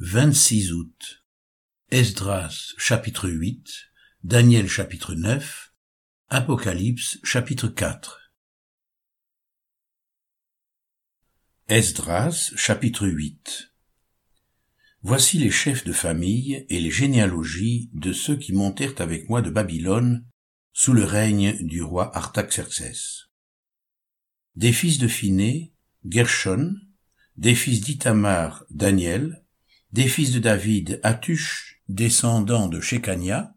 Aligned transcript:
26 0.00 0.74
août. 0.74 1.24
Esdras 1.90 2.72
chapitre 2.76 3.28
8, 3.28 3.90
Daniel 4.22 4.68
chapitre 4.68 5.16
9, 5.16 5.74
Apocalypse 6.28 7.18
chapitre 7.24 7.66
4. 7.66 8.32
Esdras 11.66 12.52
chapitre 12.54 13.08
8. 13.08 13.74
Voici 15.02 15.38
les 15.38 15.50
chefs 15.50 15.82
de 15.82 15.92
famille 15.92 16.64
et 16.68 16.78
les 16.78 16.92
généalogies 16.92 17.90
de 17.92 18.12
ceux 18.12 18.36
qui 18.36 18.52
montèrent 18.52 19.00
avec 19.00 19.28
moi 19.28 19.42
de 19.42 19.50
Babylone 19.50 20.24
sous 20.72 20.92
le 20.92 21.02
règne 21.02 21.58
du 21.66 21.82
roi 21.82 22.16
Artaxerxès. 22.16 23.30
Des 24.54 24.72
fils 24.72 24.98
de 24.98 25.08
Phiné, 25.08 25.74
Gershon, 26.08 26.76
des 27.36 27.56
fils 27.56 27.80
d'Itamar, 27.80 28.64
Daniel, 28.70 29.44
des 29.92 30.08
fils 30.08 30.32
de 30.32 30.38
David, 30.38 31.00
Atush, 31.02 31.82
descendant 31.88 32.68
de 32.68 32.80
Shekania, 32.80 33.54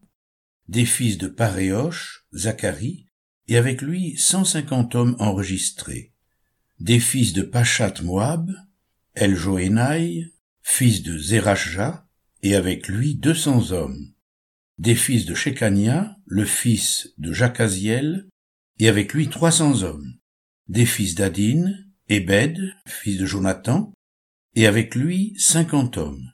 des 0.68 0.86
fils 0.86 1.18
de 1.18 1.28
Paréosh, 1.28 2.26
Zacharie, 2.34 3.08
et 3.48 3.58
avec 3.58 3.82
lui 3.82 4.16
cent 4.18 4.46
cinquante 4.46 4.96
hommes 4.96 5.16
enregistrés, 5.20 6.14
des 6.80 7.00
fils 7.00 7.34
de 7.34 7.42
Pachat 7.42 7.96
Moab, 8.02 8.52
Eljoénaï, 9.16 10.32
fils 10.62 11.04
de 11.04 11.18
Zerachja, 11.18 12.08
et 12.44 12.56
avec 12.56 12.88
lui 12.88 13.16
deux 13.16 13.36
cents 13.36 13.72
hommes, 13.72 14.14
des 14.78 14.96
fils 14.96 15.26
de 15.26 15.36
Shekania, 15.36 16.16
le 16.26 16.46
fils 16.46 17.14
de 17.18 17.34
Jacaziel, 17.34 18.30
et 18.80 18.88
avec 18.88 19.14
lui 19.14 19.30
trois 19.30 19.52
cents 19.52 19.84
hommes, 19.84 20.16
des 20.70 20.86
fils 20.86 21.16
d'Adin, 21.16 21.74
Ebed, 22.08 22.58
fils 22.88 23.18
de 23.18 23.26
Jonathan, 23.26 23.92
et 24.56 24.68
avec 24.68 24.96
lui 24.96 25.34
cinquante 25.38 25.98
hommes, 25.98 26.32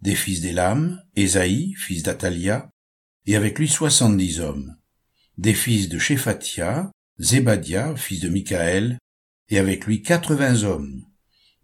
des 0.00 0.14
fils 0.14 0.40
d'Élam, 0.40 1.00
Ésaïe, 1.14 1.74
fils 1.74 2.02
d'Atalia, 2.02 2.70
et 3.26 3.36
avec 3.36 3.58
lui 3.58 3.68
soixante-dix 3.68 4.40
hommes, 4.40 4.76
des 5.38 5.54
fils 5.54 5.88
de 5.88 5.98
Shephatia, 5.98 6.90
Zébadia, 7.18 7.94
fils 7.96 8.20
de 8.20 8.28
Michaël, 8.28 8.98
et 9.48 9.58
avec 9.58 9.86
lui 9.86 10.02
quatre-vingts 10.02 10.62
hommes, 10.62 11.04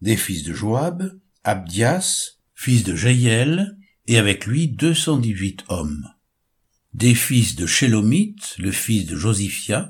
des 0.01 0.17
fils 0.17 0.43
de 0.43 0.53
Joab, 0.53 1.19
Abdias, 1.45 2.39
fils 2.55 2.85
de 2.85 2.95
Jaïel, 2.95 3.77
et 4.07 4.19
avec 4.19 4.47
lui 4.47 4.69
deux 4.69 4.95
cent 4.95 5.19
dix-huit 5.19 5.65
hommes, 5.69 6.07
des 6.93 7.15
fils 7.15 7.57
de 7.57 7.67
Shélomite, 7.67 8.57
le 8.59 8.71
fils 8.71 9.07
de 9.07 9.17
Josiphia, 9.17 9.89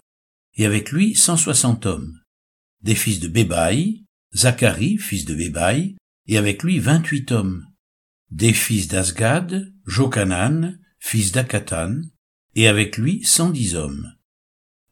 et 0.54 0.64
avec 0.64 0.92
lui 0.92 1.14
cent 1.14 1.36
soixante 1.36 1.84
hommes, 1.84 2.18
des 2.82 2.94
fils 2.94 3.20
de 3.20 3.28
Bébaï, 3.28 4.04
Zacharie, 4.34 4.98
fils 4.98 5.24
de 5.24 5.34
Bébaï, 5.34 5.96
et 6.28 6.38
avec 6.38 6.62
lui 6.62 6.78
vingt-huit 6.78 7.30
hommes, 7.32 7.66
des 8.30 8.52
fils 8.52 8.88
d'Asgad, 8.88 9.72
Jokanan, 9.86 10.78
fils 10.98 11.32
d'Akatan, 11.32 12.02
et 12.54 12.68
avec 12.68 12.96
lui 12.96 13.22
cent 13.24 13.50
dix 13.50 13.74
hommes, 13.74 14.12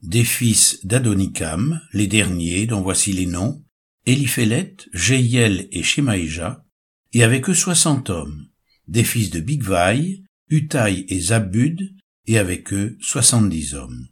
des 0.02 0.24
fils 0.24 0.84
d'Adonikam, 0.84 1.80
les 1.92 2.06
derniers, 2.06 2.66
dont 2.66 2.82
voici 2.82 3.12
les 3.12 3.26
noms, 3.26 3.64
Eliphélet, 4.06 4.76
Jéiel 4.92 5.66
et 5.72 5.82
Shemaïja, 5.82 6.64
et 7.12 7.24
avec 7.24 7.48
eux 7.48 7.54
soixante 7.54 8.10
hommes, 8.10 8.48
des 8.86 9.04
fils 9.04 9.30
de 9.30 9.40
Bigvaï, 9.40 10.24
Utaï 10.50 11.06
et 11.08 11.20
Zabud, 11.20 11.80
et 12.26 12.38
avec 12.38 12.72
eux 12.72 12.98
soixante-dix 13.00 13.74
hommes. 13.74 14.08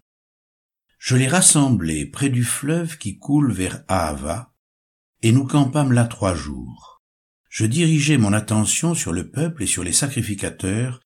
Je 0.98 1.16
les 1.16 1.28
rassemblai 1.28 2.06
près 2.06 2.30
du 2.30 2.44
fleuve 2.44 2.96
qui 2.96 3.18
coule 3.18 3.52
vers 3.52 3.84
Ahava, 3.88 4.54
et 5.20 5.32
nous 5.32 5.44
campâmes 5.44 5.92
là 5.92 6.04
trois 6.04 6.34
jours 6.34 7.01
je 7.52 7.66
dirigeai 7.66 8.16
mon 8.16 8.32
attention 8.32 8.94
sur 8.94 9.12
le 9.12 9.30
peuple 9.30 9.64
et 9.64 9.66
sur 9.66 9.84
les 9.84 9.92
sacrificateurs, 9.92 11.02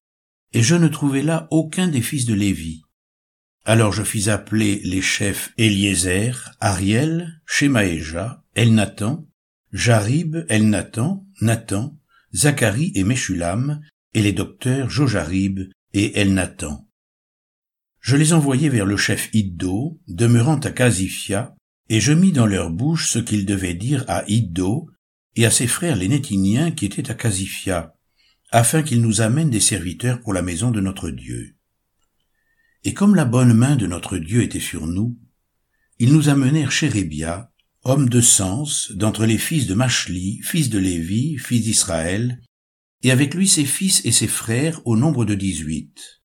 et 0.53 0.63
je 0.63 0.77
ne 0.77 0.87
trouvai 0.87 1.23
là 1.23 1.49
aucun 1.51 1.89
des 1.89 2.01
fils 2.01 2.25
de 2.25 2.35
Lévi. 2.35 2.83
Alors 3.65 3.93
je 3.93 4.05
fis 4.05 4.31
appeler 4.31 4.81
les 4.85 5.03
chefs 5.03 5.53
Eliezer, 5.59 6.53
Ariel, 6.61 7.41
Shemaéja, 7.47 8.45
Elnathan, 8.55 9.27
Jarib, 9.73 10.47
Elnathan, 10.49 11.27
Nathan, 11.41 11.99
Zacharie 12.33 12.93
et 12.95 13.03
Meshulam, 13.03 13.81
et 14.15 14.23
les 14.23 14.33
docteurs 14.33 14.89
Jojarib 14.89 15.69
et 15.95 16.21
Elnathan. 16.21 16.89
Je 18.01 18.15
les 18.15 18.33
envoyai 18.35 18.69
vers 18.69 18.87
le 18.87 18.97
chef 18.97 19.31
Iddo, 19.33 20.01
demeurant 20.07 20.61
à 20.61 20.71
Casifia, 20.71 21.57
et 21.89 21.99
je 21.99 22.13
mis 22.13 22.31
dans 22.31 22.47
leur 22.47 22.71
bouche 22.71 23.09
ce 23.11 23.19
qu'ils 23.19 23.47
devaient 23.47 23.75
dire 23.75 24.05
à 24.07 24.23
Iddo, 24.29 24.89
et 25.37 25.45
à 25.45 25.51
ses 25.51 25.67
frères 25.67 25.97
les 25.97 26.09
Nétiniens 26.09 26.71
qui 26.71 26.87
étaient 26.87 27.11
à 27.11 27.15
Casifia, 27.15 27.95
afin 28.51 28.83
qu'ils 28.83 29.03
nous 29.03 29.21
amènent 29.21 29.51
des 29.51 29.61
serviteurs 29.61 30.21
pour 30.21 30.33
la 30.33 30.43
maison 30.43 30.71
de 30.71 30.81
notre 30.81 31.11
Dieu. 31.11 31.57
Et 32.85 32.95
comme 32.95 33.15
la 33.15 33.27
bonne 33.27 33.53
main 33.53 33.77
de 33.77 33.87
notre 33.87 34.17
Dieu 34.17 34.43
était 34.43 34.61
sur 34.61 34.87
nous, 34.87 35.19
ils 35.99 36.13
nous 36.13 36.29
amenèrent 36.29 36.73
Chérébia, 36.73 37.53
homme 37.85 38.09
de 38.09 38.21
sens, 38.21 38.93
d'entre 38.93 39.27
les 39.27 39.39
fils 39.39 39.67
de 39.67 39.75
Machli, 39.75 40.41
fils 40.43 40.71
de 40.71 40.79
Lévi, 40.79 41.37
fils 41.39 41.63
d'Israël, 41.63 42.41
et 43.03 43.11
avec 43.11 43.35
lui 43.35 43.47
ses 43.47 43.65
fils 43.65 44.05
et 44.05 44.13
ses 44.13 44.27
frères 44.27 44.81
au 44.87 44.97
nombre 44.97 45.25
de 45.25 45.35
dix-huit. 45.35 46.23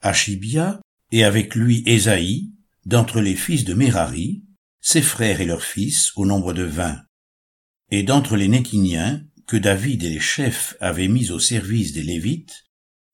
Achibia, 0.00 0.80
et 1.12 1.24
avec 1.24 1.54
lui 1.54 1.82
Ésaïe, 1.86 2.52
d'entre 2.84 3.20
les 3.20 3.36
fils 3.36 3.64
de 3.64 3.74
Merari, 3.74 4.44
ses 4.80 5.02
frères 5.02 5.40
et 5.40 5.46
leurs 5.46 5.62
fils 5.62 6.12
au 6.16 6.26
nombre 6.26 6.52
de 6.52 6.62
vingt. 6.62 7.05
Et 7.90 8.02
d'entre 8.02 8.36
les 8.36 8.48
Nétiniens, 8.48 9.24
que 9.46 9.56
David 9.56 10.02
et 10.02 10.10
les 10.10 10.20
chefs 10.20 10.76
avaient 10.80 11.08
mis 11.08 11.30
au 11.30 11.38
service 11.38 11.92
des 11.92 12.02
Lévites, 12.02 12.64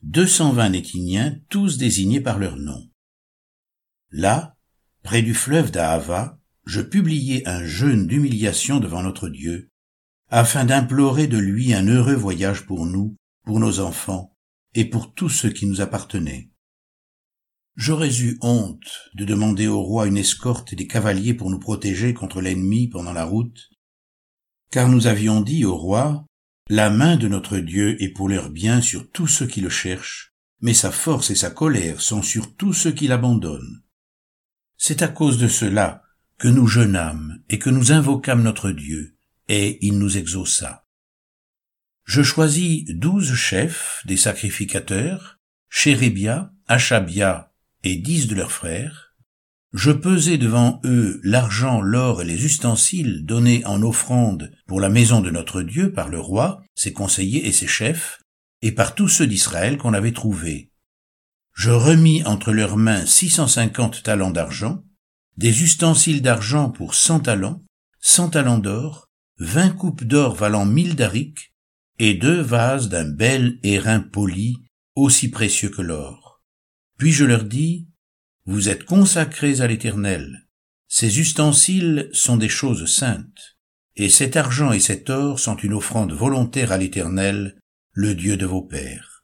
deux 0.00 0.26
cent 0.26 0.52
vingt 0.52 0.70
Nétiniens, 0.70 1.38
tous 1.50 1.76
désignés 1.76 2.20
par 2.20 2.38
leur 2.38 2.56
nom. 2.56 2.90
Là, 4.10 4.56
près 5.02 5.22
du 5.22 5.34
fleuve 5.34 5.70
d'Ahava, 5.70 6.40
je 6.64 6.80
publiai 6.80 7.46
un 7.46 7.64
jeûne 7.64 8.06
d'humiliation 8.06 8.80
devant 8.80 9.02
notre 9.02 9.28
Dieu, 9.28 9.70
afin 10.28 10.64
d'implorer 10.64 11.26
de 11.26 11.38
lui 11.38 11.74
un 11.74 11.86
heureux 11.86 12.14
voyage 12.14 12.64
pour 12.66 12.86
nous, 12.86 13.16
pour 13.44 13.60
nos 13.60 13.80
enfants, 13.80 14.34
et 14.74 14.86
pour 14.86 15.12
tous 15.12 15.28
ceux 15.28 15.50
qui 15.50 15.66
nous 15.66 15.82
appartenaient. 15.82 16.50
J'aurais 17.76 18.22
eu 18.22 18.38
honte 18.40 19.10
de 19.14 19.24
demander 19.24 19.66
au 19.66 19.82
roi 19.82 20.06
une 20.06 20.16
escorte 20.16 20.72
et 20.72 20.76
des 20.76 20.86
cavaliers 20.86 21.34
pour 21.34 21.50
nous 21.50 21.58
protéger 21.58 22.14
contre 22.14 22.40
l'ennemi 22.40 22.88
pendant 22.88 23.12
la 23.12 23.24
route, 23.24 23.70
car 24.72 24.88
nous 24.88 25.06
avions 25.06 25.42
dit 25.42 25.64
au 25.64 25.76
roi, 25.76 26.26
La 26.68 26.88
main 26.88 27.16
de 27.16 27.28
notre 27.28 27.58
Dieu 27.58 28.02
est 28.02 28.08
pour 28.08 28.28
leur 28.28 28.48
bien 28.48 28.80
sur 28.80 29.08
tous 29.10 29.26
ceux 29.26 29.46
qui 29.46 29.60
le 29.60 29.68
cherchent, 29.68 30.32
mais 30.60 30.72
sa 30.72 30.90
force 30.90 31.30
et 31.30 31.34
sa 31.34 31.50
colère 31.50 32.00
sont 32.00 32.22
sur 32.22 32.56
tous 32.56 32.72
ceux 32.72 32.92
qui 32.92 33.06
l'abandonnent. 33.06 33.82
C'est 34.78 35.02
à 35.02 35.08
cause 35.08 35.38
de 35.38 35.46
cela 35.46 36.02
que 36.38 36.48
nous 36.48 36.66
jeûnâmes 36.66 37.42
et 37.50 37.58
que 37.58 37.68
nous 37.68 37.92
invoquâmes 37.92 38.42
notre 38.42 38.70
Dieu, 38.70 39.14
et 39.48 39.78
il 39.86 39.98
nous 39.98 40.16
exauça. 40.16 40.86
Je 42.04 42.22
choisis 42.22 42.86
douze 42.86 43.34
chefs 43.34 44.02
des 44.06 44.16
sacrificateurs, 44.16 45.38
Chérébia, 45.68 46.52
Achabia 46.66 47.52
et 47.84 47.96
dix 47.96 48.26
de 48.26 48.34
leurs 48.34 48.52
frères, 48.52 49.11
je 49.72 49.90
pesai 49.90 50.36
devant 50.36 50.80
eux 50.84 51.20
l'argent, 51.24 51.80
l'or 51.80 52.22
et 52.22 52.24
les 52.24 52.44
ustensiles 52.44 53.24
donnés 53.24 53.64
en 53.64 53.82
offrande 53.82 54.52
pour 54.66 54.80
la 54.80 54.90
maison 54.90 55.20
de 55.20 55.30
notre 55.30 55.62
Dieu 55.62 55.92
par 55.92 56.08
le 56.08 56.20
roi, 56.20 56.62
ses 56.74 56.92
conseillers 56.92 57.46
et 57.46 57.52
ses 57.52 57.66
chefs, 57.66 58.20
et 58.60 58.72
par 58.72 58.94
tous 58.94 59.08
ceux 59.08 59.26
d'Israël 59.26 59.78
qu'on 59.78 59.94
avait 59.94 60.12
trouvés. 60.12 60.70
Je 61.54 61.70
remis 61.70 62.22
entre 62.24 62.52
leurs 62.52 62.76
mains 62.76 63.06
six 63.06 63.30
cent 63.30 63.48
cinquante 63.48 64.02
talents 64.02 64.30
d'argent, 64.30 64.84
des 65.36 65.62
ustensiles 65.62 66.22
d'argent 66.22 66.70
pour 66.70 66.94
cent 66.94 67.20
talents, 67.20 67.62
cent 67.98 68.28
talents 68.28 68.58
d'or, 68.58 69.08
vingt 69.38 69.70
coupes 69.70 70.04
d'or 70.04 70.34
valant 70.34 70.66
mille 70.66 70.94
darics, 70.94 71.52
et 71.98 72.14
deux 72.14 72.40
vases 72.40 72.88
d'un 72.88 73.08
bel 73.08 73.58
airain 73.62 74.00
poli, 74.00 74.58
aussi 74.94 75.30
précieux 75.30 75.70
que 75.70 75.82
l'or. 75.82 76.42
Puis 76.98 77.12
je 77.12 77.24
leur 77.24 77.44
dis, 77.44 77.88
vous 78.44 78.68
êtes 78.68 78.84
consacrés 78.84 79.60
à 79.60 79.66
l'Éternel. 79.66 80.48
Ces 80.88 81.20
ustensiles 81.20 82.10
sont 82.12 82.36
des 82.36 82.48
choses 82.48 82.86
saintes, 82.86 83.56
et 83.94 84.08
cet 84.08 84.36
argent 84.36 84.72
et 84.72 84.80
cet 84.80 85.10
or 85.10 85.38
sont 85.38 85.56
une 85.56 85.74
offrande 85.74 86.12
volontaire 86.12 86.72
à 86.72 86.78
l'Éternel, 86.78 87.58
le 87.92 88.14
Dieu 88.14 88.36
de 88.36 88.46
vos 88.46 88.62
pères. 88.62 89.22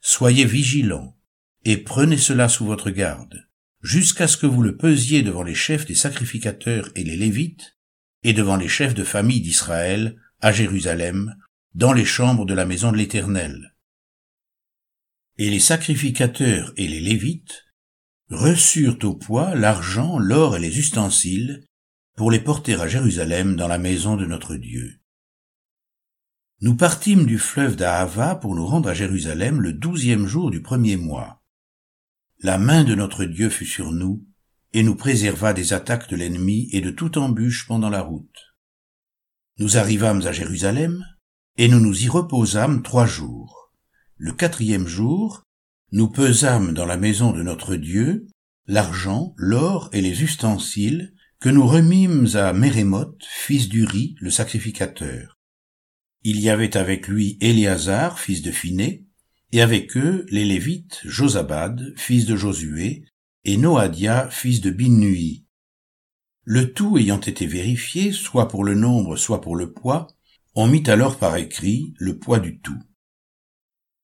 Soyez 0.00 0.44
vigilants, 0.44 1.16
et 1.64 1.78
prenez 1.78 2.16
cela 2.16 2.48
sous 2.48 2.64
votre 2.64 2.90
garde, 2.90 3.48
jusqu'à 3.82 4.28
ce 4.28 4.36
que 4.36 4.46
vous 4.46 4.62
le 4.62 4.76
pesiez 4.76 5.22
devant 5.22 5.42
les 5.42 5.54
chefs 5.54 5.86
des 5.86 5.94
sacrificateurs 5.94 6.90
et 6.94 7.04
les 7.04 7.16
Lévites, 7.16 7.76
et 8.22 8.32
devant 8.32 8.56
les 8.56 8.68
chefs 8.68 8.94
de 8.94 9.04
famille 9.04 9.40
d'Israël, 9.40 10.16
à 10.40 10.52
Jérusalem, 10.52 11.34
dans 11.74 11.92
les 11.92 12.04
chambres 12.04 12.46
de 12.46 12.54
la 12.54 12.66
maison 12.66 12.92
de 12.92 12.96
l'Éternel. 12.96 13.74
Et 15.38 15.50
les 15.50 15.60
sacrificateurs 15.60 16.72
et 16.76 16.86
les 16.86 17.00
Lévites 17.00 17.64
reçurent 18.30 18.98
au 19.02 19.14
poids 19.14 19.54
l'argent, 19.54 20.18
l'or 20.18 20.56
et 20.56 20.60
les 20.60 20.78
ustensiles 20.78 21.64
pour 22.16 22.30
les 22.30 22.40
porter 22.40 22.74
à 22.74 22.86
Jérusalem 22.86 23.56
dans 23.56 23.68
la 23.68 23.78
maison 23.78 24.16
de 24.16 24.26
notre 24.26 24.56
Dieu. 24.56 25.00
Nous 26.60 26.76
partîmes 26.76 27.26
du 27.26 27.38
fleuve 27.38 27.76
d'Ahava 27.76 28.34
pour 28.34 28.54
nous 28.54 28.66
rendre 28.66 28.88
à 28.88 28.94
Jérusalem 28.94 29.60
le 29.60 29.72
douzième 29.72 30.26
jour 30.26 30.50
du 30.50 30.60
premier 30.60 30.96
mois. 30.96 31.42
La 32.40 32.58
main 32.58 32.84
de 32.84 32.94
notre 32.94 33.24
Dieu 33.24 33.50
fut 33.50 33.66
sur 33.66 33.92
nous, 33.92 34.26
et 34.72 34.82
nous 34.82 34.94
préserva 34.94 35.52
des 35.52 35.72
attaques 35.72 36.08
de 36.08 36.16
l'ennemi 36.16 36.68
et 36.72 36.80
de 36.80 36.90
toute 36.90 37.16
embûche 37.16 37.66
pendant 37.66 37.90
la 37.90 38.02
route. 38.02 38.54
Nous 39.58 39.78
arrivâmes 39.78 40.26
à 40.26 40.32
Jérusalem, 40.32 41.04
et 41.56 41.66
nous 41.66 41.80
nous 41.80 42.04
y 42.04 42.08
reposâmes 42.08 42.82
trois 42.82 43.06
jours. 43.06 43.72
Le 44.16 44.32
quatrième 44.32 44.86
jour, 44.86 45.42
nous 45.92 46.08
pesâmes 46.08 46.72
dans 46.72 46.86
la 46.86 46.96
maison 46.96 47.32
de 47.32 47.42
notre 47.42 47.76
Dieu 47.76 48.26
l'argent, 48.66 49.34
l'or 49.36 49.88
et 49.92 50.00
les 50.00 50.22
ustensiles 50.22 51.12
que 51.40 51.48
nous 51.48 51.66
remîmes 51.66 52.28
à 52.34 52.52
Mérémoth, 52.52 53.24
fils 53.28 53.68
d'Uri, 53.68 54.14
le 54.20 54.30
sacrificateur. 54.30 55.38
Il 56.22 56.38
y 56.38 56.50
avait 56.50 56.76
avec 56.76 57.08
lui 57.08 57.38
Éléazar, 57.40 58.20
fils 58.20 58.42
de 58.42 58.52
Phiné, 58.52 59.06
et 59.52 59.62
avec 59.62 59.96
eux 59.96 60.26
les 60.28 60.44
Lévites, 60.44 61.00
Josabad, 61.04 61.94
fils 61.96 62.26
de 62.26 62.36
Josué, 62.36 63.04
et 63.44 63.56
Noadia, 63.56 64.28
fils 64.30 64.60
de 64.60 64.70
Binnui. 64.70 65.46
Le 66.44 66.72
tout 66.72 66.98
ayant 66.98 67.20
été 67.20 67.46
vérifié, 67.46 68.12
soit 68.12 68.48
pour 68.48 68.62
le 68.62 68.74
nombre, 68.74 69.16
soit 69.16 69.40
pour 69.40 69.56
le 69.56 69.72
poids, 69.72 70.06
on 70.54 70.68
mit 70.68 70.84
alors 70.86 71.18
par 71.18 71.36
écrit 71.36 71.94
le 71.98 72.18
poids 72.18 72.38
du 72.38 72.60
tout. 72.60 72.78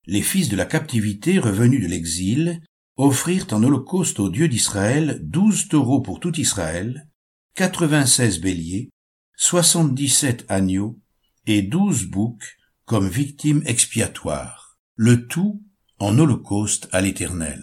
Les 0.07 0.23
fils 0.23 0.49
de 0.49 0.57
la 0.57 0.67
captivité 0.67 1.39
revenus 1.39 1.83
de 1.83 1.89
l'exil 1.89 2.63
offrirent 2.97 3.47
en 3.51 3.63
holocauste 3.63 4.21
au 4.21 4.31
Dieu 4.31 4.49
d'Israël 4.49 5.21
douze 5.23 5.69
taureaux 5.69 6.01
pour 6.01 6.21
tout 6.21 6.39
Israël, 6.39 7.09
quatre-vingt-seize 7.55 8.41
béliers, 8.41 8.91
soixante-dix-sept 9.37 10.45
agneaux 10.49 10.99
et 11.47 11.63
douze 11.63 12.05
boucs 12.05 12.57
comme 12.85 13.09
victimes 13.09 13.63
expiatoires, 13.67 14.79
le 14.95 15.27
tout 15.27 15.63
en 15.99 16.19
holocauste 16.19 16.89
à 16.93 17.01
l'Éternel. 17.01 17.63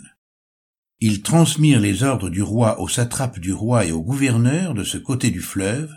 Ils 0.99 1.21
transmirent 1.21 1.79
les 1.79 2.03
ordres 2.03 2.29
du 2.29 2.41
roi 2.41 2.79
aux 2.79 2.87
satrapes 2.89 3.39
du 3.39 3.53
roi 3.53 3.85
et 3.85 3.91
aux 3.91 4.03
gouverneurs 4.03 4.73
de 4.73 4.83
ce 4.83 4.97
côté 4.97 5.31
du 5.31 5.41
fleuve, 5.41 5.91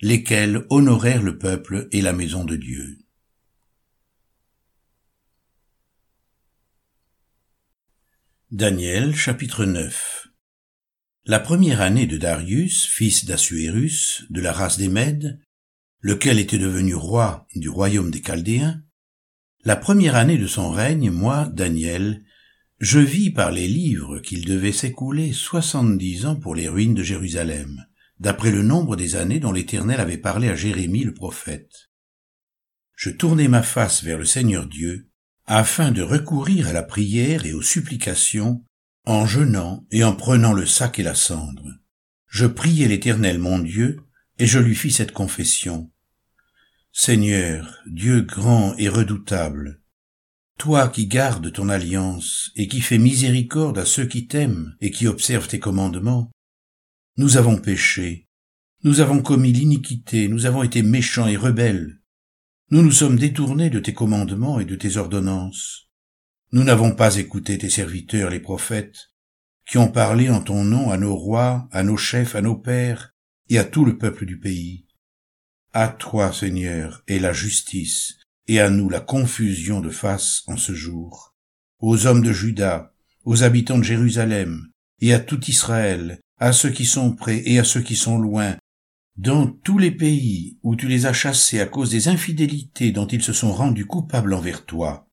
lesquels 0.00 0.64
honorèrent 0.70 1.22
le 1.22 1.38
peuple 1.38 1.88
et 1.92 2.02
la 2.02 2.12
maison 2.12 2.44
de 2.44 2.56
Dieu. 2.56 2.98
Daniel 8.54 9.16
chapitre 9.16 9.64
9 9.64 10.28
La 11.24 11.40
première 11.40 11.80
année 11.80 12.06
de 12.06 12.18
Darius, 12.18 12.84
fils 12.84 13.24
d'Assuérus, 13.24 14.26
de 14.28 14.42
la 14.42 14.52
race 14.52 14.76
des 14.76 14.90
Mèdes, 14.90 15.40
lequel 16.00 16.38
était 16.38 16.58
devenu 16.58 16.94
roi 16.94 17.46
du 17.56 17.70
royaume 17.70 18.10
des 18.10 18.20
Chaldéens, 18.20 18.82
la 19.64 19.74
première 19.74 20.16
année 20.16 20.36
de 20.36 20.46
son 20.46 20.70
règne, 20.70 21.10
moi, 21.10 21.48
Daniel, 21.50 22.22
je 22.78 22.98
vis 22.98 23.30
par 23.30 23.52
les 23.52 23.68
livres 23.68 24.18
qu'il 24.18 24.44
devait 24.44 24.72
s'écouler 24.72 25.32
soixante-dix 25.32 26.26
ans 26.26 26.36
pour 26.36 26.54
les 26.54 26.68
ruines 26.68 26.92
de 26.92 27.02
Jérusalem, 27.02 27.86
d'après 28.20 28.50
le 28.50 28.62
nombre 28.62 28.96
des 28.96 29.16
années 29.16 29.40
dont 29.40 29.52
l'Éternel 29.52 29.98
avait 29.98 30.18
parlé 30.18 30.50
à 30.50 30.54
Jérémie 30.54 31.04
le 31.04 31.14
prophète. 31.14 31.90
Je 32.96 33.08
tournai 33.08 33.48
ma 33.48 33.62
face 33.62 34.04
vers 34.04 34.18
le 34.18 34.26
Seigneur 34.26 34.66
Dieu, 34.66 35.08
afin 35.46 35.90
de 35.90 36.02
recourir 36.02 36.68
à 36.68 36.72
la 36.72 36.82
prière 36.82 37.46
et 37.46 37.52
aux 37.52 37.62
supplications, 37.62 38.64
en 39.04 39.26
jeûnant 39.26 39.86
et 39.90 40.04
en 40.04 40.14
prenant 40.14 40.52
le 40.52 40.66
sac 40.66 40.98
et 40.98 41.02
la 41.02 41.14
cendre. 41.14 41.68
Je 42.28 42.46
priai 42.46 42.88
l'Éternel 42.88 43.38
mon 43.38 43.58
Dieu, 43.58 44.00
et 44.38 44.46
je 44.46 44.58
lui 44.58 44.74
fis 44.74 44.92
cette 44.92 45.12
confession. 45.12 45.90
Seigneur, 46.92 47.78
Dieu 47.86 48.20
grand 48.22 48.74
et 48.76 48.88
redoutable, 48.88 49.82
toi 50.58 50.88
qui 50.88 51.06
gardes 51.06 51.52
ton 51.52 51.68
alliance 51.68 52.52
et 52.54 52.68
qui 52.68 52.80
fais 52.80 52.98
miséricorde 52.98 53.78
à 53.78 53.84
ceux 53.84 54.06
qui 54.06 54.26
t'aiment 54.26 54.76
et 54.80 54.90
qui 54.90 55.06
observent 55.06 55.48
tes 55.48 55.58
commandements, 55.58 56.30
nous 57.16 57.36
avons 57.36 57.56
péché, 57.56 58.28
nous 58.84 59.00
avons 59.00 59.22
commis 59.22 59.52
l'iniquité, 59.52 60.28
nous 60.28 60.46
avons 60.46 60.62
été 60.62 60.82
méchants 60.82 61.26
et 61.26 61.36
rebelles, 61.36 62.01
nous 62.72 62.80
nous 62.80 62.90
sommes 62.90 63.18
détournés 63.18 63.68
de 63.68 63.80
tes 63.80 63.92
commandements 63.92 64.58
et 64.58 64.64
de 64.64 64.76
tes 64.76 64.96
ordonnances. 64.96 65.90
Nous 66.52 66.64
n'avons 66.64 66.92
pas 66.92 67.16
écouté 67.16 67.58
tes 67.58 67.68
serviteurs 67.68 68.30
les 68.30 68.40
prophètes, 68.40 69.10
qui 69.68 69.76
ont 69.76 69.88
parlé 69.88 70.30
en 70.30 70.40
ton 70.40 70.64
nom 70.64 70.90
à 70.90 70.96
nos 70.96 71.14
rois, 71.14 71.68
à 71.70 71.82
nos 71.82 71.98
chefs, 71.98 72.34
à 72.34 72.40
nos 72.40 72.56
pères, 72.56 73.12
et 73.50 73.58
à 73.58 73.64
tout 73.64 73.84
le 73.84 73.98
peuple 73.98 74.24
du 74.24 74.40
pays. 74.40 74.86
À 75.74 75.88
toi, 75.88 76.32
Seigneur, 76.32 77.02
est 77.08 77.18
la 77.18 77.34
justice, 77.34 78.16
et 78.48 78.58
à 78.58 78.70
nous 78.70 78.88
la 78.88 79.00
confusion 79.00 79.82
de 79.82 79.90
face 79.90 80.42
en 80.46 80.56
ce 80.56 80.72
jour. 80.72 81.34
Aux 81.78 82.06
hommes 82.06 82.22
de 82.22 82.32
Juda, 82.32 82.94
aux 83.26 83.42
habitants 83.42 83.76
de 83.76 83.84
Jérusalem, 83.84 84.68
et 85.02 85.12
à 85.12 85.20
tout 85.20 85.44
Israël, 85.44 86.20
à 86.38 86.54
ceux 86.54 86.70
qui 86.70 86.86
sont 86.86 87.14
près 87.14 87.42
et 87.44 87.58
à 87.58 87.64
ceux 87.64 87.82
qui 87.82 87.96
sont 87.96 88.16
loin, 88.16 88.56
dans 89.16 89.46
tous 89.46 89.78
les 89.78 89.90
pays 89.90 90.58
où 90.62 90.74
tu 90.74 90.88
les 90.88 91.06
as 91.06 91.12
chassés 91.12 91.60
à 91.60 91.66
cause 91.66 91.90
des 91.90 92.08
infidélités 92.08 92.92
dont 92.92 93.06
ils 93.06 93.22
se 93.22 93.32
sont 93.32 93.52
rendus 93.52 93.86
coupables 93.86 94.32
envers 94.32 94.64
toi. 94.64 95.08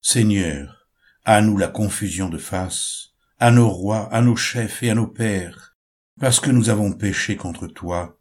Seigneur, 0.00 0.88
à 1.24 1.40
nous 1.40 1.56
la 1.56 1.68
confusion 1.68 2.28
de 2.28 2.38
face, 2.38 3.10
à 3.38 3.50
nos 3.50 3.68
rois, 3.68 4.12
à 4.12 4.20
nos 4.22 4.36
chefs 4.36 4.82
et 4.82 4.90
à 4.90 4.94
nos 4.94 5.06
pères, 5.06 5.76
parce 6.18 6.40
que 6.40 6.50
nous 6.50 6.68
avons 6.68 6.92
péché 6.92 7.36
contre 7.36 7.68
toi. 7.68 8.18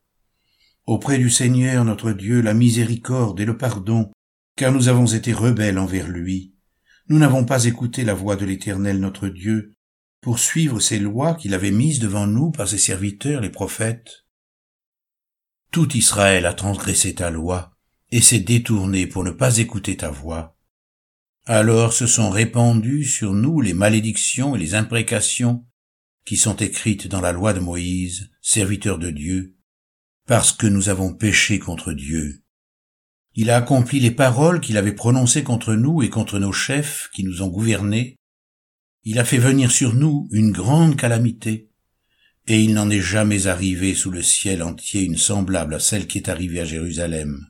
Auprès 0.85 1.17
du 1.17 1.29
Seigneur 1.29 1.83
notre 1.83 2.11
Dieu 2.11 2.41
la 2.41 2.53
miséricorde 2.53 3.39
et 3.39 3.45
le 3.45 3.57
pardon, 3.57 4.11
car 4.55 4.71
nous 4.71 4.87
avons 4.87 5.07
été 5.07 5.33
rebelles 5.33 5.79
envers 5.79 6.07
lui. 6.07 6.53
Nous 7.09 7.17
n'avons 7.17 7.45
pas 7.45 7.65
écouté 7.65 8.03
la 8.03 8.13
voix 8.13 8.35
de 8.35 8.45
l'Éternel 8.45 8.99
notre 8.99 9.29
Dieu, 9.29 9.73
pour 10.21 10.39
suivre 10.39 10.79
ses 10.79 10.99
lois 10.99 11.35
qu'il 11.35 11.53
avait 11.53 11.71
mises 11.71 11.99
devant 11.99 12.27
nous 12.27 12.51
par 12.51 12.67
ses 12.67 12.77
serviteurs 12.77 13.41
les 13.41 13.49
prophètes. 13.49 14.26
Tout 15.71 15.95
Israël 15.95 16.45
a 16.45 16.53
transgressé 16.53 17.15
ta 17.15 17.29
loi 17.29 17.71
et 18.11 18.21
s'est 18.21 18.39
détourné 18.39 19.05
pour 19.07 19.23
ne 19.23 19.31
pas 19.31 19.57
écouter 19.57 19.97
ta 19.97 20.09
voix. 20.09 20.57
Alors 21.45 21.93
se 21.93 22.07
sont 22.07 22.29
répandues 22.29 23.05
sur 23.05 23.33
nous 23.33 23.61
les 23.61 23.73
malédictions 23.73 24.55
et 24.55 24.59
les 24.59 24.75
imprécations 24.75 25.65
qui 26.25 26.35
sont 26.35 26.57
écrites 26.57 27.07
dans 27.07 27.21
la 27.21 27.31
loi 27.31 27.53
de 27.53 27.59
Moïse, 27.59 28.29
serviteur 28.41 28.99
de 28.99 29.11
Dieu, 29.11 29.55
parce 30.25 30.51
que 30.51 30.67
nous 30.67 30.89
avons 30.89 31.13
péché 31.13 31.57
contre 31.57 31.93
Dieu. 31.93 32.43
Il 33.33 33.49
a 33.49 33.57
accompli 33.57 33.99
les 33.99 34.11
paroles 34.11 34.59
qu'il 34.59 34.77
avait 34.77 34.91
prononcées 34.91 35.43
contre 35.43 35.73
nous 35.73 36.01
et 36.01 36.09
contre 36.09 36.39
nos 36.39 36.51
chefs 36.51 37.09
qui 37.13 37.23
nous 37.23 37.41
ont 37.43 37.47
gouvernés. 37.47 38.17
Il 39.03 39.19
a 39.19 39.23
fait 39.23 39.37
venir 39.37 39.71
sur 39.71 39.93
nous 39.93 40.27
une 40.31 40.51
grande 40.51 40.97
calamité, 40.97 41.66
et 42.47 42.61
il 42.61 42.73
n'en 42.73 42.89
est 42.89 43.01
jamais 43.01 43.47
arrivé 43.47 43.93
sous 43.93 44.09
le 44.09 44.23
ciel 44.23 44.63
entier 44.63 45.01
une 45.01 45.17
semblable 45.17 45.75
à 45.75 45.79
celle 45.79 46.07
qui 46.07 46.17
est 46.17 46.29
arrivée 46.29 46.61
à 46.61 46.65
Jérusalem. 46.65 47.45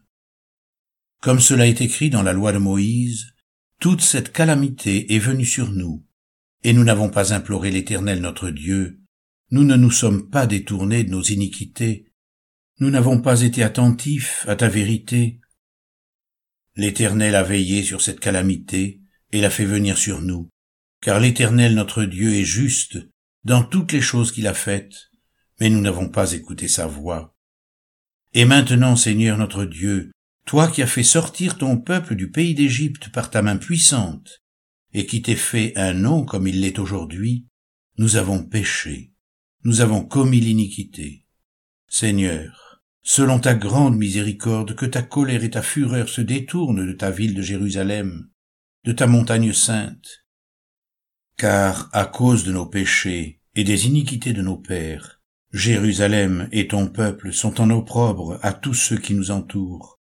Comme 1.22 1.40
cela 1.40 1.68
est 1.68 1.82
écrit 1.82 2.10
dans 2.10 2.24
la 2.24 2.34
loi 2.34 2.52
de 2.52 2.58
Moïse, 2.58 3.34
toute 3.80 4.02
cette 4.02 4.34
calamité 4.34 5.14
est 5.14 5.20
venue 5.20 5.46
sur 5.46 5.72
nous, 5.72 6.04
et 6.64 6.74
nous 6.74 6.84
n'avons 6.84 7.10
pas 7.10 7.34
imploré 7.34 7.70
l'Éternel 7.70 8.22
notre 8.22 8.50
Dieu, 8.50 9.00
nous 9.52 9.64
ne 9.64 9.76
nous 9.76 9.92
sommes 9.92 10.30
pas 10.30 10.48
détournés 10.48 11.04
de 11.04 11.12
nos 11.12 11.22
iniquités, 11.22 12.12
nous 12.80 12.90
n'avons 12.90 13.22
pas 13.22 13.42
été 13.42 13.64
attentifs 13.64 14.46
à 14.48 14.56
ta 14.56 14.68
vérité. 14.68 15.40
L'Éternel 16.76 17.36
a 17.36 17.44
veillé 17.44 17.84
sur 17.84 18.02
cette 18.02 18.20
calamité 18.20 19.02
et 19.32 19.42
l'a 19.42 19.50
fait 19.50 19.66
venir 19.66 19.98
sur 19.98 20.22
nous, 20.22 20.50
car 21.02 21.20
l'Éternel 21.20 21.76
notre 21.76 22.04
Dieu 22.04 22.34
est 22.34 22.46
juste 22.46 22.98
dans 23.48 23.64
toutes 23.64 23.94
les 23.94 24.02
choses 24.02 24.34
qu'il 24.34 24.46
a 24.46 24.54
faites, 24.54 25.10
mais 25.62 25.70
nous 25.70 25.80
n'avons 25.80 26.10
pas 26.10 26.34
écouté 26.34 26.68
sa 26.68 26.86
voix. 26.86 27.34
Et 28.34 28.44
maintenant, 28.44 28.98
Seigneur 28.98 29.38
notre 29.38 29.64
Dieu, 29.64 30.12
toi 30.46 30.68
qui 30.68 30.82
as 30.82 30.88
fait 30.88 31.02
sortir 31.02 31.58
ton 31.58 31.78
peuple 31.78 32.16
du 32.16 32.30
pays 32.30 32.56
d'Égypte 32.56 33.08
par 33.08 33.32
ta 33.32 33.42
main 33.42 33.56
puissante, 33.56 34.44
et 34.94 35.06
qui 35.06 35.22
t'es 35.22 35.38
fait 35.38 35.72
un 35.78 35.94
nom 35.94 36.26
comme 36.26 36.46
il 36.46 36.60
l'est 36.60 36.78
aujourd'hui, 36.78 37.48
nous 37.98 38.18
avons 38.18 38.44
péché, 38.44 39.14
nous 39.64 39.80
avons 39.80 40.04
commis 40.04 40.42
l'iniquité. 40.42 41.26
Seigneur, 41.88 42.82
selon 43.02 43.40
ta 43.40 43.56
grande 43.56 43.96
miséricorde, 43.96 44.76
que 44.76 44.86
ta 44.86 45.04
colère 45.04 45.46
et 45.46 45.52
ta 45.52 45.62
fureur 45.62 46.10
se 46.10 46.20
détournent 46.20 46.86
de 46.86 46.92
ta 46.92 47.12
ville 47.12 47.34
de 47.34 47.42
Jérusalem, 47.42 48.28
de 48.84 48.92
ta 48.92 49.08
montagne 49.08 49.54
sainte, 49.54 50.26
car 51.38 51.90
à 51.94 52.06
cause 52.06 52.44
de 52.44 52.52
nos 52.52 52.66
péchés, 52.66 53.37
et 53.58 53.64
des 53.64 53.88
iniquités 53.88 54.34
de 54.34 54.44
nos 54.44 54.56
pères. 54.56 55.20
Jérusalem 55.52 56.48
et 56.52 56.68
ton 56.68 56.88
peuple 56.88 57.34
sont 57.34 57.60
en 57.60 57.72
opprobre 57.72 58.40
à 58.44 58.54
tous 58.54 58.76
ceux 58.76 58.98
qui 58.98 59.16
nous 59.16 59.32
entourent. 59.32 60.00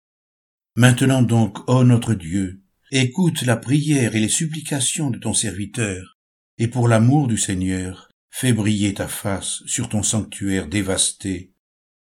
Maintenant 0.74 1.20
donc, 1.20 1.68
ô 1.68 1.84
notre 1.84 2.14
Dieu, 2.14 2.62
écoute 2.90 3.42
la 3.42 3.56
prière 3.56 4.16
et 4.16 4.20
les 4.20 4.28
supplications 4.28 5.10
de 5.10 5.18
ton 5.18 5.34
serviteur, 5.34 6.16
et 6.56 6.66
pour 6.66 6.88
l'amour 6.88 7.28
du 7.28 7.36
Seigneur, 7.36 8.08
fais 8.30 8.54
briller 8.54 8.94
ta 8.94 9.06
face 9.06 9.62
sur 9.66 9.90
ton 9.90 10.02
sanctuaire 10.02 10.66
dévasté. 10.66 11.52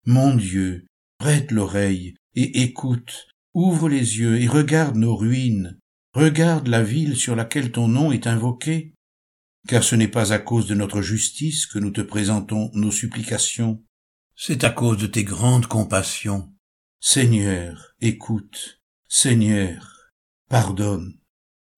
Mon 0.06 0.36
Dieu, 0.36 0.86
prête 1.18 1.52
l'oreille 1.52 2.14
et 2.36 2.62
écoute, 2.62 3.26
ouvre 3.56 3.90
les 3.90 4.20
yeux 4.20 4.40
et 4.40 4.48
regarde 4.48 4.98
nos 4.98 5.16
ruines, 5.16 5.80
regarde 6.14 6.68
la 6.68 6.84
ville 6.84 7.16
sur 7.16 7.36
laquelle 7.36 7.72
ton 7.72 7.88
nom 7.88 8.12
est 8.12 8.28
invoqué, 8.28 8.93
car 9.68 9.84
ce 9.84 9.96
n'est 9.96 10.08
pas 10.08 10.34
à 10.34 10.40
cause 10.40 10.68
de 10.68 10.76
notre 10.76 11.02
justice 11.02 11.66
que 11.66 11.80
nous 11.80 11.92
te 11.92 12.02
présentons 12.02 12.70
nos 12.74 12.92
supplications, 12.92 13.84
c'est 14.36 14.64
à 14.64 14.70
cause 14.70 14.98
de 14.98 15.08
tes 15.08 15.24
grandes 15.24 15.68
compassions. 15.68 16.54
Seigneur, 17.00 17.94
écoute, 18.02 18.82
Seigneur, 19.08 20.12
pardonne, 20.50 21.20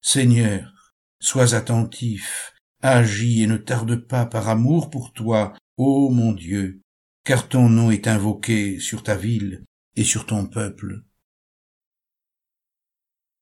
Seigneur, 0.00 0.92
sois 1.20 1.54
attentif, 1.54 2.54
agis 2.80 3.42
et 3.42 3.46
ne 3.46 3.56
tarde 3.56 3.96
pas 3.96 4.26
par 4.26 4.48
amour 4.48 4.90
pour 4.90 5.12
toi, 5.12 5.54
ô 5.76 6.10
mon 6.10 6.32
Dieu, 6.32 6.80
car 7.24 7.48
ton 7.48 7.68
nom 7.68 7.90
est 7.90 8.06
invoqué 8.06 8.78
sur 8.80 9.02
ta 9.02 9.16
ville 9.16 9.64
et 9.96 10.04
sur 10.04 10.26
ton 10.26 10.46
peuple. 10.46 11.02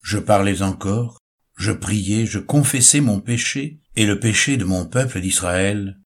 Je 0.03 0.19
parlais 0.19 0.63
encore, 0.63 1.19
je 1.57 1.73
priais, 1.73 2.27
je 2.27 2.39
confessais 2.39 3.01
mon 3.01 3.21
péché 3.21 3.81
et 3.97 4.07
le 4.07 4.19
péché 4.19 4.57
de 4.57 4.65
mon 4.65 4.87
peuple 4.87 5.21
d'Israël, 5.21 6.01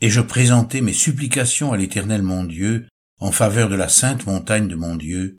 et 0.00 0.10
je 0.10 0.20
présentais 0.20 0.80
mes 0.80 0.92
supplications 0.92 1.72
à 1.72 1.76
l'Éternel 1.76 2.22
mon 2.22 2.44
Dieu 2.44 2.86
en 3.18 3.32
faveur 3.32 3.68
de 3.68 3.74
la 3.74 3.88
sainte 3.88 4.26
montagne 4.26 4.68
de 4.68 4.74
mon 4.74 4.96
Dieu. 4.96 5.38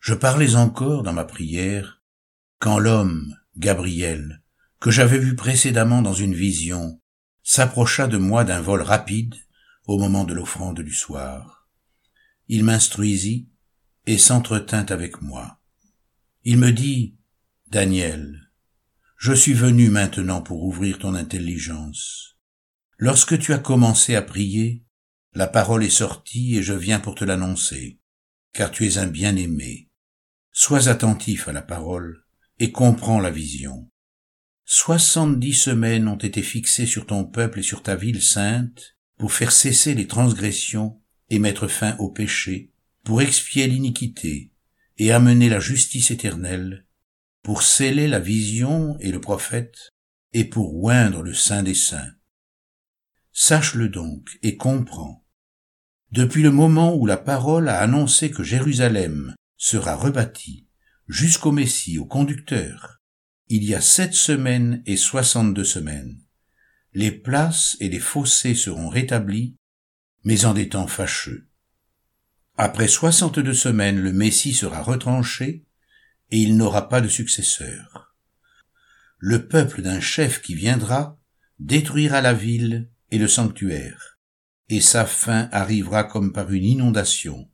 Je 0.00 0.14
parlais 0.14 0.54
encore 0.54 1.02
dans 1.02 1.12
ma 1.12 1.24
prière, 1.24 2.02
quand 2.58 2.78
l'homme, 2.78 3.34
Gabriel, 3.56 4.42
que 4.80 4.90
j'avais 4.90 5.18
vu 5.18 5.36
précédemment 5.36 6.02
dans 6.02 6.14
une 6.14 6.34
vision, 6.34 7.00
s'approcha 7.42 8.06
de 8.06 8.16
moi 8.16 8.44
d'un 8.44 8.60
vol 8.60 8.82
rapide 8.82 9.34
au 9.86 9.98
moment 9.98 10.24
de 10.24 10.34
l'offrande 10.34 10.80
du 10.80 10.94
soir. 10.94 11.68
Il 12.48 12.64
m'instruisit 12.64 13.48
et 14.06 14.18
s'entretint 14.18 14.86
avec 14.86 15.20
moi. 15.20 15.60
Il 16.44 16.58
me 16.58 16.72
dit, 16.72 17.16
Daniel, 17.68 18.49
je 19.20 19.34
suis 19.34 19.52
venu 19.52 19.90
maintenant 19.90 20.40
pour 20.40 20.64
ouvrir 20.64 20.98
ton 20.98 21.14
intelligence. 21.14 22.38
Lorsque 22.96 23.38
tu 23.38 23.52
as 23.52 23.58
commencé 23.58 24.14
à 24.14 24.22
prier, 24.22 24.82
la 25.34 25.46
parole 25.46 25.84
est 25.84 25.90
sortie 25.90 26.56
et 26.56 26.62
je 26.62 26.72
viens 26.72 27.00
pour 27.00 27.16
te 27.16 27.24
l'annoncer, 27.24 28.00
car 28.54 28.70
tu 28.70 28.86
es 28.86 28.96
un 28.96 29.06
bien-aimé. 29.06 29.90
Sois 30.52 30.88
attentif 30.88 31.48
à 31.48 31.52
la 31.52 31.60
parole 31.60 32.24
et 32.60 32.72
comprends 32.72 33.20
la 33.20 33.30
vision. 33.30 33.90
Soixante-dix 34.64 35.52
semaines 35.52 36.08
ont 36.08 36.16
été 36.16 36.40
fixées 36.40 36.86
sur 36.86 37.04
ton 37.04 37.26
peuple 37.26 37.58
et 37.58 37.62
sur 37.62 37.82
ta 37.82 37.96
ville 37.96 38.22
sainte 38.22 38.96
pour 39.18 39.34
faire 39.34 39.52
cesser 39.52 39.94
les 39.94 40.06
transgressions 40.06 40.98
et 41.28 41.38
mettre 41.38 41.68
fin 41.68 41.94
au 41.98 42.08
péché, 42.08 42.72
pour 43.04 43.20
expier 43.20 43.66
l'iniquité 43.66 44.50
et 44.96 45.12
amener 45.12 45.50
la 45.50 45.60
justice 45.60 46.10
éternelle, 46.10 46.86
pour 47.42 47.62
sceller 47.62 48.08
la 48.08 48.20
vision 48.20 48.96
et 49.00 49.12
le 49.12 49.20
prophète, 49.20 49.90
et 50.32 50.44
pour 50.44 50.82
oindre 50.84 51.22
le 51.22 51.34
Saint 51.34 51.62
des 51.62 51.74
saints. 51.74 52.12
Sache-le 53.32 53.88
donc 53.88 54.38
et 54.42 54.56
comprends. 54.56 55.24
Depuis 56.12 56.42
le 56.42 56.50
moment 56.50 56.94
où 56.94 57.06
la 57.06 57.16
parole 57.16 57.68
a 57.68 57.78
annoncé 57.80 58.30
que 58.30 58.42
Jérusalem 58.42 59.34
sera 59.56 59.94
rebâtie, 59.94 60.66
jusqu'au 61.08 61.52
Messie, 61.52 61.98
au 61.98 62.04
conducteur, 62.04 63.00
il 63.48 63.64
y 63.64 63.74
a 63.74 63.80
sept 63.80 64.14
semaines 64.14 64.82
et 64.86 64.96
soixante-deux 64.96 65.64
semaines. 65.64 66.20
Les 66.92 67.10
places 67.10 67.76
et 67.80 67.88
les 67.88 68.00
fossés 68.00 68.54
seront 68.54 68.88
rétablis, 68.88 69.56
mais 70.24 70.44
en 70.44 70.54
des 70.54 70.68
temps 70.68 70.86
fâcheux. 70.86 71.48
Après 72.56 72.88
soixante-deux 72.88 73.54
semaines, 73.54 74.00
le 74.00 74.12
Messie 74.12 74.54
sera 74.54 74.82
retranché, 74.82 75.64
et 76.30 76.38
il 76.38 76.56
n'aura 76.56 76.88
pas 76.88 77.00
de 77.00 77.08
successeur. 77.08 78.14
Le 79.18 79.46
peuple 79.48 79.82
d'un 79.82 80.00
chef 80.00 80.40
qui 80.40 80.54
viendra 80.54 81.18
détruira 81.58 82.20
la 82.20 82.32
ville 82.32 82.90
et 83.10 83.18
le 83.18 83.28
sanctuaire, 83.28 84.18
et 84.68 84.80
sa 84.80 85.04
fin 85.04 85.48
arrivera 85.52 86.04
comme 86.04 86.32
par 86.32 86.52
une 86.52 86.64
inondation. 86.64 87.50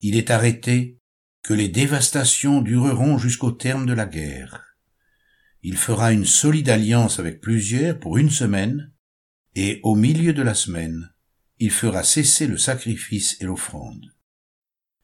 Il 0.00 0.16
est 0.16 0.30
arrêté 0.30 0.98
que 1.42 1.54
les 1.54 1.68
dévastations 1.68 2.60
dureront 2.60 3.18
jusqu'au 3.18 3.52
terme 3.52 3.86
de 3.86 3.92
la 3.92 4.06
guerre. 4.06 4.76
Il 5.62 5.76
fera 5.76 6.12
une 6.12 6.24
solide 6.24 6.68
alliance 6.68 7.20
avec 7.20 7.40
plusieurs 7.40 7.98
pour 7.98 8.18
une 8.18 8.30
semaine, 8.30 8.92
et 9.54 9.80
au 9.84 9.94
milieu 9.94 10.32
de 10.32 10.42
la 10.42 10.54
semaine, 10.54 11.12
il 11.58 11.70
fera 11.70 12.02
cesser 12.02 12.46
le 12.46 12.58
sacrifice 12.58 13.36
et 13.40 13.44
l'offrande. 13.44 14.15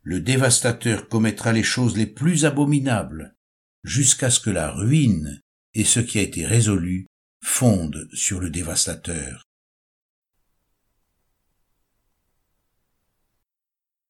Le 0.03 0.21
dévastateur 0.21 1.09
commettra 1.09 1.53
les 1.53 1.63
choses 1.63 1.97
les 1.97 2.07
plus 2.07 2.45
abominables, 2.45 3.37
jusqu'à 3.85 4.31
ce 4.31 4.41
que 4.41 4.51
la 4.51 4.71
ruine 4.71 5.41
et 5.75 5.85
ce 5.85 6.01
qui 6.01 6.19
a 6.19 6.23
été 6.23 6.45
résolu 6.45 7.07
fondent 7.41 8.09
sur 8.13 8.41
le 8.41 8.51
dévastateur. 8.51 9.45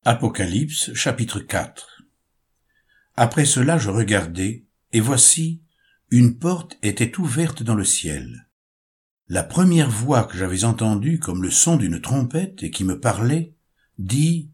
Apocalypse 0.05 0.93
chapitre 0.95 1.41
4 1.41 2.03
Après 3.15 3.45
cela 3.45 3.79
je 3.79 3.91
regardai, 3.91 4.67
et 4.93 5.01
voici, 5.01 5.63
une 6.11 6.39
porte 6.39 6.77
était 6.83 7.19
ouverte 7.19 7.63
dans 7.63 7.75
le 7.75 7.85
ciel. 7.85 8.49
La 9.29 9.43
première 9.43 9.91
voix 9.91 10.25
que 10.25 10.37
j'avais 10.37 10.65
entendue 10.65 11.19
comme 11.19 11.43
le 11.43 11.51
son 11.51 11.77
d'une 11.77 12.01
trompette 12.01 12.63
et 12.63 12.71
qui 12.71 12.85
me 12.85 12.99
parlait, 12.99 13.55
dit, 13.99 14.51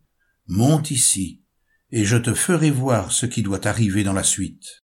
Monte 0.48 0.90
ici, 0.90 1.42
et 1.90 2.06
je 2.06 2.16
te 2.16 2.32
ferai 2.32 2.70
voir 2.70 3.12
ce 3.12 3.26
qui 3.26 3.42
doit 3.42 3.66
arriver 3.66 4.02
dans 4.02 4.14
la 4.14 4.22
suite. 4.22 4.82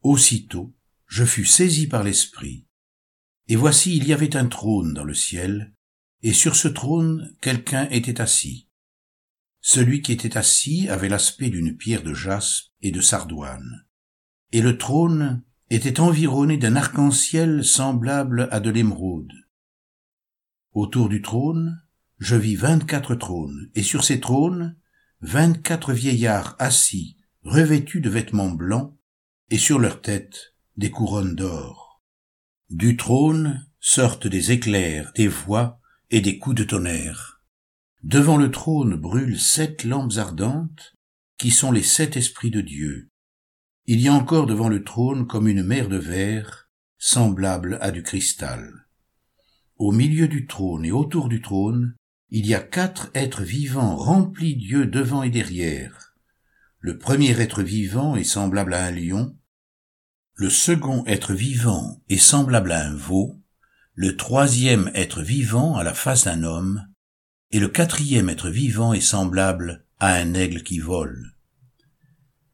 Aussitôt, 0.00 0.74
je 1.06 1.24
fus 1.24 1.44
saisi 1.44 1.86
par 1.86 2.02
l'Esprit, 2.02 2.66
et 3.48 3.56
voici 3.56 3.94
il 3.94 4.08
y 4.08 4.14
avait 4.14 4.36
un 4.36 4.46
trône 4.46 4.94
dans 4.94 5.04
le 5.04 5.12
ciel, 5.12 5.74
et 6.22 6.32
sur 6.32 6.56
ce 6.56 6.68
trône 6.68 7.36
quelqu'un 7.42 7.88
était 7.90 8.22
assis. 8.22 8.68
Celui 9.60 10.00
qui 10.00 10.12
était 10.12 10.38
assis 10.38 10.88
avait 10.88 11.10
l'aspect 11.10 11.50
d'une 11.50 11.76
pierre 11.76 12.02
de 12.02 12.14
jaspe 12.14 12.72
et 12.80 12.90
de 12.90 13.02
sardoine, 13.02 13.86
et 14.52 14.62
le 14.62 14.78
trône 14.78 15.44
était 15.68 16.00
environné 16.00 16.56
d'un 16.56 16.74
arc-en-ciel 16.74 17.66
semblable 17.66 18.48
à 18.50 18.60
de 18.60 18.70
l'émeraude. 18.70 19.34
Autour 20.72 21.10
du 21.10 21.20
trône, 21.20 21.82
je 22.18 22.36
vis 22.36 22.56
vingt-quatre 22.56 23.14
trônes, 23.14 23.70
et 23.74 23.82
sur 23.82 24.04
ces 24.04 24.20
trônes, 24.20 24.76
vingt-quatre 25.20 25.92
vieillards 25.92 26.56
assis, 26.58 27.16
revêtus 27.42 28.00
de 28.00 28.10
vêtements 28.10 28.50
blancs, 28.50 28.96
et 29.50 29.58
sur 29.58 29.78
leurs 29.78 30.02
têtes 30.02 30.54
des 30.76 30.90
couronnes 30.90 31.34
d'or. 31.34 32.02
Du 32.70 32.96
trône 32.96 33.66
sortent 33.80 34.26
des 34.26 34.52
éclairs, 34.52 35.12
des 35.16 35.28
voix 35.28 35.80
et 36.10 36.20
des 36.20 36.38
coups 36.38 36.56
de 36.56 36.64
tonnerre. 36.64 37.42
Devant 38.02 38.36
le 38.36 38.50
trône 38.50 38.94
brûlent 38.96 39.40
sept 39.40 39.84
lampes 39.84 40.18
ardentes, 40.18 40.94
qui 41.38 41.50
sont 41.50 41.72
les 41.72 41.82
sept 41.82 42.16
esprits 42.16 42.50
de 42.50 42.60
Dieu. 42.60 43.10
Il 43.86 44.00
y 44.00 44.08
a 44.08 44.12
encore 44.12 44.46
devant 44.46 44.68
le 44.68 44.84
trône 44.84 45.26
comme 45.26 45.48
une 45.48 45.62
mer 45.62 45.88
de 45.88 45.96
verre, 45.96 46.68
semblable 46.98 47.78
à 47.80 47.90
du 47.90 48.02
cristal. 48.02 48.86
Au 49.76 49.92
milieu 49.92 50.28
du 50.28 50.46
trône 50.46 50.84
et 50.84 50.92
autour 50.92 51.28
du 51.28 51.40
trône, 51.40 51.94
il 52.30 52.46
y 52.46 52.54
a 52.54 52.60
quatre 52.60 53.10
êtres 53.14 53.42
vivants 53.42 53.96
remplis 53.96 54.56
d'yeux 54.56 54.86
devant 54.86 55.22
et 55.22 55.30
derrière. 55.30 56.14
Le 56.80 56.98
premier 56.98 57.30
être 57.40 57.62
vivant 57.62 58.16
est 58.16 58.24
semblable 58.24 58.74
à 58.74 58.84
un 58.84 58.90
lion, 58.90 59.36
le 60.34 60.50
second 60.50 61.04
être 61.06 61.34
vivant 61.34 62.00
est 62.08 62.16
semblable 62.16 62.70
à 62.70 62.86
un 62.86 62.94
veau, 62.94 63.42
le 63.94 64.16
troisième 64.16 64.88
être 64.94 65.20
vivant 65.20 65.76
à 65.76 65.82
la 65.82 65.94
face 65.94 66.26
d'un 66.26 66.44
homme, 66.44 66.86
et 67.50 67.58
le 67.58 67.66
quatrième 67.66 68.28
être 68.28 68.48
vivant 68.48 68.92
est 68.92 69.00
semblable 69.00 69.84
à 69.98 70.14
un 70.14 70.34
aigle 70.34 70.62
qui 70.62 70.78
vole. 70.78 71.34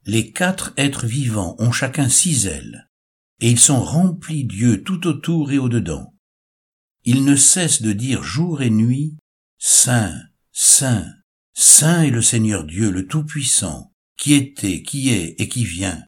Les 0.06 0.32
quatre 0.32 0.72
êtres 0.78 1.06
vivants 1.06 1.56
ont 1.58 1.72
chacun 1.72 2.08
six 2.08 2.46
ailes, 2.46 2.88
et 3.40 3.50
ils 3.50 3.60
sont 3.60 3.82
remplis 3.82 4.44
d'yeux 4.44 4.82
tout 4.82 5.06
autour 5.06 5.52
et 5.52 5.58
au-dedans. 5.58 6.14
Ils 7.04 7.26
ne 7.26 7.36
cessent 7.36 7.82
de 7.82 7.92
dire 7.92 8.22
jour 8.22 8.62
et 8.62 8.70
nuit, 8.70 9.18
Saint, 9.66 10.20
Saint, 10.52 11.10
Saint 11.54 12.02
est 12.02 12.10
le 12.10 12.20
Seigneur 12.20 12.64
Dieu 12.64 12.90
le 12.90 13.06
Tout-Puissant, 13.06 13.94
qui 14.18 14.34
était, 14.34 14.82
qui 14.82 15.08
est 15.08 15.40
et 15.40 15.48
qui 15.48 15.64
vient. 15.64 16.04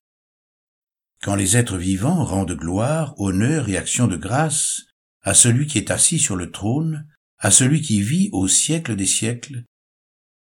Quand 1.23 1.37
les 1.37 1.57
êtres 1.57 1.79
vivants 1.79 2.23
rendent 2.23 2.53
gloire, 2.53 3.19
honneur 3.19 3.71
et 3.71 3.79
action 3.79 4.09
de 4.09 4.19
grâce 4.19 4.83
à 5.23 5.33
celui 5.33 5.67
qui 5.67 5.79
est 5.79 5.91
assis 5.91 6.19
sur 6.19 6.37
le 6.37 6.51
trône, 6.51 7.09
à 7.39 7.51
celui 7.51 7.81
qui 7.81 8.03
vit 8.03 8.29
au 8.33 8.47
siècle 8.47 8.95
des 8.95 9.07
siècles, 9.07 9.65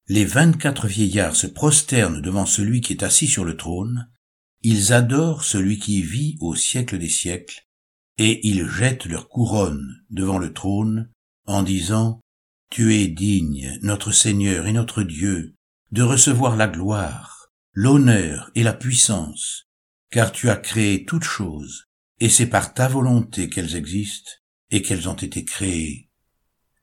les 0.09 0.25
vingt-quatre 0.25 0.87
vieillards 0.87 1.37
se 1.37 1.47
prosternent 1.47 2.23
devant 2.23 2.47
celui 2.47 2.81
qui 2.81 2.95
est 2.95 3.02
assis 3.02 3.28
sur 3.28 3.45
le 3.45 3.59
trône, 3.59 4.09
ils 4.62 4.95
adorent 4.95 5.45
celui 5.45 5.78
qui 5.78 6.00
vit 6.00 6.38
au 6.40 6.54
siècle 6.54 6.99
des 6.99 7.11
siècles, 7.11 7.66
et 8.16 8.49
ils 8.49 8.66
jettent 8.66 9.04
leur 9.04 9.28
couronne 9.28 10.02
devant 10.09 10.38
le 10.38 10.54
trône, 10.54 11.11
en 11.45 11.62
disant, 11.62 12.23
Tu 12.73 12.95
es 12.95 13.07
digne, 13.07 13.79
notre 13.83 14.12
Seigneur 14.12 14.67
et 14.67 14.73
notre 14.73 15.02
Dieu, 15.02 15.55
de 15.91 16.02
recevoir 16.02 16.57
la 16.57 16.69
gloire, 16.69 17.52
l'honneur 17.75 18.50
et 18.55 18.62
la 18.62 18.73
puissance, 18.73 19.69
car 20.11 20.33
tu 20.33 20.49
as 20.49 20.57
créé 20.57 21.05
toutes 21.05 21.23
choses, 21.23 21.85
et 22.19 22.31
c'est 22.31 22.47
par 22.47 22.73
ta 22.73 22.88
volonté 22.88 23.50
qu'elles 23.50 23.76
existent 23.76 24.31
et 24.71 24.81
qu'elles 24.81 25.11
ont 25.11 25.17
été 25.17 25.45
créées. 25.45 26.09